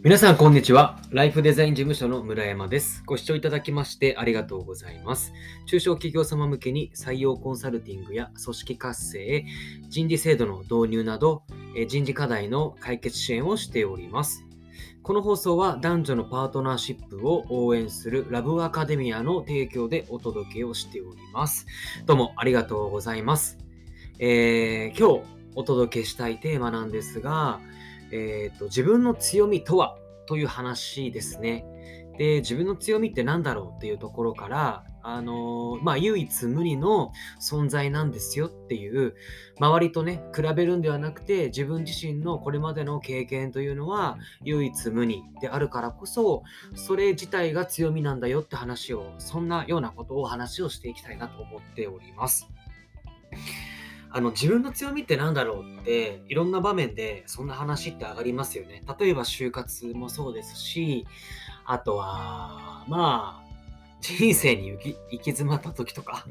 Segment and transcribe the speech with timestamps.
[0.00, 1.00] 皆さん、こんにちは。
[1.10, 3.02] ライフデザイン事務所の村山です。
[3.04, 5.32] ご視聴いただきましてありがとうございます。
[5.66, 9.44] 中小企業様向けに採用コンサルティングや組織活性、
[9.88, 11.42] 人事制度の導入など、
[11.88, 14.44] 人事課題の解決支援をしております。
[15.02, 21.66] この放送は男女のパートナーシップを応援するラブアカデミアの提供でお届けをしております。
[22.06, 23.58] どうもありがとうございます。
[24.20, 27.60] えー今日お届けしたいテーマなんですが、
[28.12, 29.96] えーと自分の強みとは？
[30.26, 31.64] という話ですね。
[32.18, 39.14] で自分の強みって何だろうっていうところから、あのーまあ、唯一無二の存在なんですよっていう
[39.60, 46.42] 周りとね比べるんではなくて自分自身のこれまでの経験というのは唯一無二であるからこそ
[46.74, 52.48] それ自体が強みなんだよって話をそんなようなことを話をしていきたいなと思っております。
[54.10, 58.82] あの自分の強みって何だろうっていろんな場面でそんな話って上がりますよね。
[58.98, 61.06] 例えば就活もそうですし
[61.64, 63.48] あとはまあ
[64.00, 66.26] 人生に行き行き詰まった時とか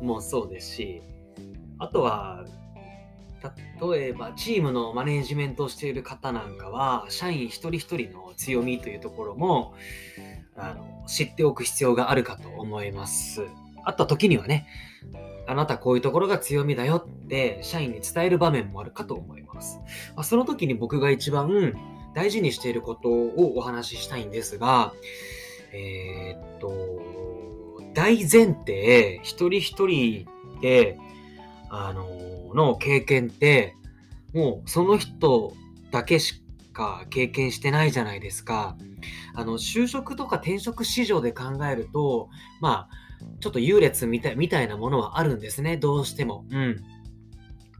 [0.00, 1.02] もそうですし
[1.78, 2.44] あとは
[3.92, 9.74] 例えばチームのマネージメントをしている方なんかは社員一人一人の強みというところも
[10.56, 13.46] あの知っておく必要があるかと思います。
[13.86, 14.66] あとは時にはね
[15.46, 19.78] あなたこういうところが強みだよって社員に伝える場面もあるかと思います。
[20.16, 21.74] まあ、その時に僕が一番
[22.14, 24.92] 大事にしていることをお話ししたいんですが、
[25.72, 26.72] えーっと、
[27.94, 30.26] 大前提、一人一人
[30.60, 30.98] で、
[31.70, 33.76] あの、の経験って、
[34.34, 35.54] もうその人
[35.92, 38.76] だけしか経験してないじゃないですか。
[39.34, 43.05] あの、就職とか転職市場で考えると、まあ、
[43.40, 46.44] ちょっと優劣みたいみたいなものはあるんですね、どうしても。
[46.50, 46.82] うん。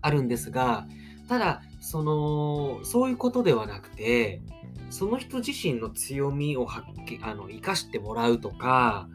[0.02, 0.86] あるんですが、
[1.28, 4.42] ただ、その、そういうことではなくて、
[4.90, 9.08] その人自身の強みを発揮、あの、生かしてもらうとか、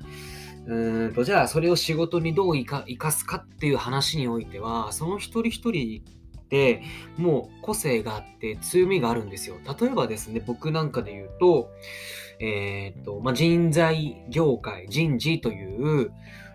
[0.65, 6.20] うーんと、じゃあそれを仕事にどう生か生かすかっていう話においては、その一人一人っ
[6.51, 6.83] て
[7.17, 9.55] もう個性があって強みがあるんですよ。
[9.79, 11.71] 例えばですね、僕なんかで言うと、
[12.39, 16.11] えーと、まあ、人材業界、人事という、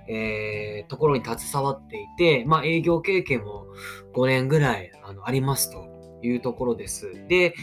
[0.09, 3.67] えーところに携わっていて、まあ、営業経験も
[4.15, 7.13] 5年ぐらいあのありますというところです。
[7.29, 7.55] で、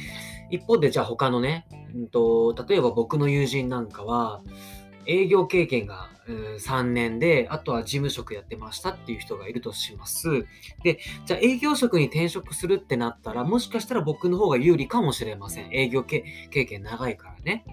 [0.49, 4.41] 一方でじゃあ他のね、うんと、例えば僕の友人なんかは、
[5.05, 10.45] 営業経験が、3年で、あとは事務職やってましたっていう人がいるとします。
[10.83, 15.73] で、じゃあ営業職に転職するってなったら、もしかしたら僕の方が有利かもしれません。
[15.73, 17.65] 営業経経験長いからね。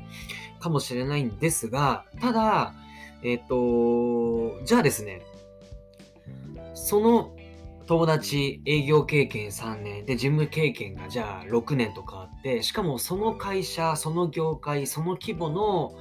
[0.59, 2.75] かもしれないんですが、ただ、
[3.23, 5.23] えっ、と、じゃあですね、
[6.75, 7.37] その
[7.87, 15.93] 友達、営業経験3年で、事務経験がじゃあ6年とかあって、しかもその会社、その業界、その規模の、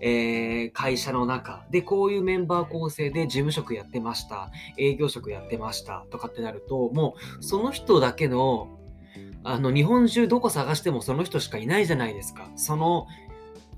[0.00, 8.68] えー会社の中でこういうメンバー構成で事務職やってました、営業職やってましたとかってなると、もうその人だけの、
[9.44, 12.48] あの、日本中どこ探してもその人しかいないじゃないですか。
[12.56, 13.06] その、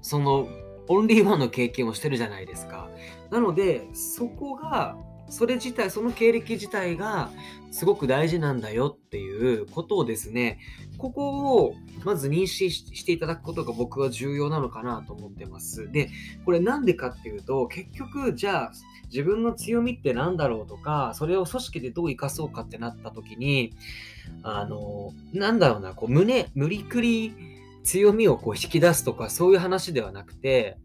[0.01, 0.49] その、
[0.89, 2.89] オンリーワンの経験をしてるじゃないですか。
[3.31, 4.97] なので、そこが、
[5.29, 7.31] それ自体、その経歴自体が
[7.71, 10.59] すごく大事なんだよっていうことをですね、
[10.99, 15.91] ここをまず認識していただくことが僕は重要なのかなと思ってます。
[15.91, 16.11] で、
[16.45, 18.73] これなんでかっていうと、結局、じゃあ、
[19.09, 23.75] 自分の強みって何だろうとか、それを組織でどう生かそうかってなった時に、
[24.43, 27.35] あの、なんだろうな、こう、胸、無理くり
[27.83, 30.77] 強みをこう引き出すとか、そういう話ではなくて、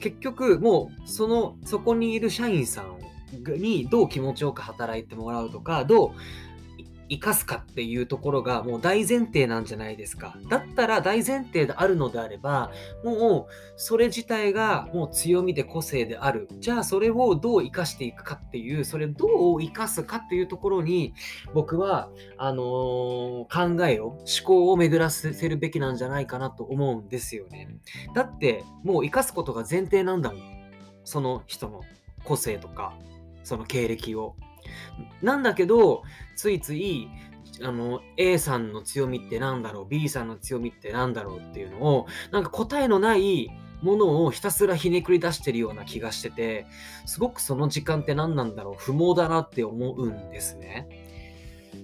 [0.00, 2.98] 結局、もう、その、そこにいる社員さんを
[3.32, 6.10] にどう気持ちよく働いてもらうとか、どう
[7.08, 10.36] 生かすかっていうところがもう大前提なんじゃないですか。
[10.48, 12.70] だったら大前提であるのであれば、
[13.04, 16.48] もうそれ自体がもう強みで個性である。
[16.60, 21.14] じゃあそれをどう生かしていくかっていう、それどう生かすかっていうところに
[21.52, 27.68] 僕は、あのー考えを、思考を巡らせるべきなんじゃないかなと思うんですよね。
[28.14, 30.40] だってもう生かすことが前提なんだもん。
[31.04, 31.82] その人の
[32.24, 32.94] 個性とか、
[33.44, 34.34] その経歴を。
[35.22, 36.02] なんだけど、
[36.36, 37.08] ついつい、
[37.62, 43.48] あの、A さんの強みってなんだろう、B さんの強みってなんだろうっていうのを、なんか答えのない
[43.82, 46.66] ものをひたすらひねくり出してるような気がしてて、
[47.06, 50.88] すごくその時間って何なんだろう、不毛だなって思うんですね。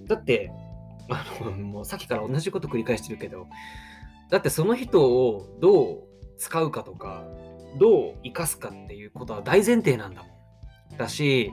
[0.07, 0.51] だって、
[1.09, 3.47] あの、もうさっきから同じこと繰り返してるけど、
[4.29, 6.03] だってその人をどう
[6.37, 7.23] 使うかとか、
[7.79, 10.31] どう生かすかっていうことは大前提なんだもん。
[10.97, 11.51] だし、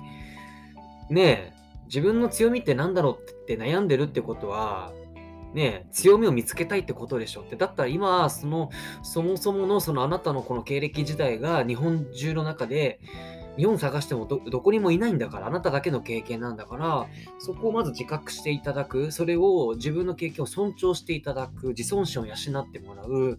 [1.11, 1.55] ね、
[1.87, 5.09] 自分の強みって何だろうって悩んでるってことは、ね
[5.55, 7.57] ね、強みを見つけたいってことでしょって。
[7.57, 8.71] だったら今、その、
[9.03, 13.01] そもそものそのあなたのこの経歴自体が日本中の中で、
[13.59, 17.07] 日本探してもどこにもいないんだから、あなただけの経験なんだから、
[17.39, 23.39] そこをまず自覚していただく、それを自分の経験を尊重していただく、自尊心を養ってもらう、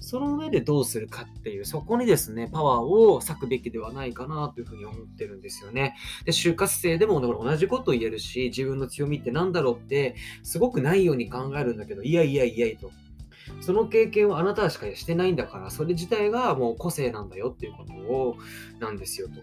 [0.00, 5.94] その上でどうするかっていう、そこにですね、パワーを割くべきではないかなというふうに思ってるんですよね。
[6.24, 12.90] で、就活生でも同じこと言えるし、自分の強みって何だろうって、すごくないように考えるんだけど、いやいやいやいと。
[13.60, 18.36] その経験をあなたしかしてないんだから、それ自体がもう個性なんだよっていうことを、
[18.78, 19.34] なんですよと。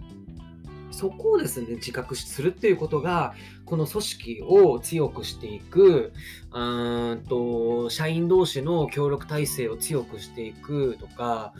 [0.91, 6.13] そこをですね、自覚するっていうことが、この組織を強くしていく、
[6.51, 11.53] うんと、社員同士の協力体制を強くしていくとか、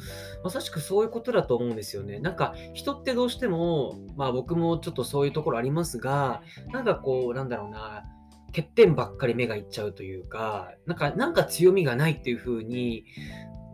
[0.44, 2.20] まさしくそういうことだと思うんですよね。
[2.20, 6.42] なんか、人ってどうしても、まあ僕もちょっとそういうところありますが、
[6.72, 8.06] なんかこう、なんだろうな、
[8.48, 13.06] 欠点ばっかり目がいっちゃうというか、なんか、なんか強みがないっていう風に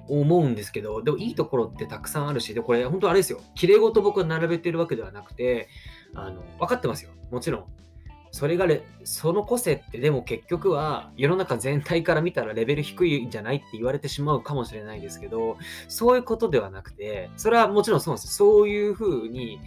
[0.08, 3.40] 思うんですけど、でもいいところってたくさんあるし、で、これ本当あれですよ。
[3.56, 5.70] 綺麗事僕は並べてるわけではなくて、
[6.14, 7.12] あの、分かってますよ。
[7.32, 7.66] もちろん。
[8.34, 8.66] それが
[9.04, 15.56] その個性ってでも結局は世の中全体から見たらレベル低いんじゃないって言われてしまうかもしれないですけど、
[15.88, 18.36] そういうことではなくて、それはもちろんそうなんです。
[18.36, 19.60] そういうふうに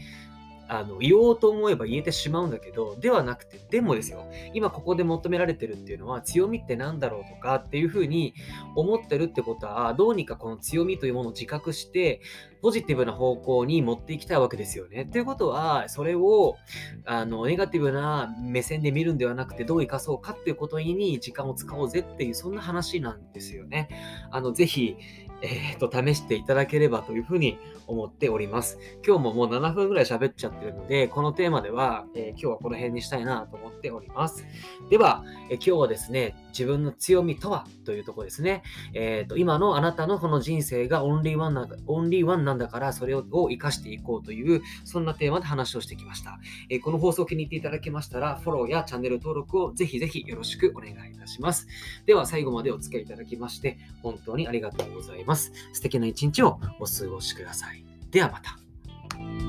[0.68, 8.34] あの言おうと思えば言えてしまうんだけど、ではなくて、でもですよ、今ここで求められてるっていうのは、強みって何だろうとかっていうふうに
[8.74, 12.20] 思ってるってことは、どうにかこの強みというものを自覚して、
[12.62, 15.04] ポジティブな方向に持っていきたいわけですよね。
[15.04, 16.56] ということは、それを
[17.04, 23.88] あのネガティブな目線で見るんではなくて、どう生かそうかっていうことに時間を使おうぜっていう、そんな話なんですよね。
[24.30, 24.96] あのぜひ、
[25.42, 28.78] えっ、ー、と、試していただければというふうに思っております。
[29.06, 34.46] 今日ももう7分ぐらい喋っちゃってるので、このテーマでは、えー、今日はこの辺にしたいなと思っております。
[34.90, 38.62] では、えー、今日はですね、自分の強みとはというところですね。
[38.94, 46.38] えっ、と、今のあなたのこの人生がオンリーワンな、オンリーワンなんだから、それを活かしていこうという、そんなテーマで話をしてきました。
[46.70, 51.66] えこの放送を気に入っていただけましたら、フォローやチャンネル登録をぜひぜひよろしくお願いいたします。
[52.06, 55.52] では、最後までお付き合いいただきまして、本当にありがとうございます。
[55.72, 57.84] 素敵な一日をお過ごしください。
[58.10, 59.45] ではまた。